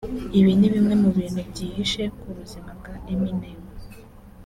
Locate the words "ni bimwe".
0.59-0.93